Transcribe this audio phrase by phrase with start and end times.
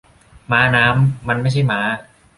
[0.51, 1.79] ม้าน้ำ มันไม่ใช่ม้า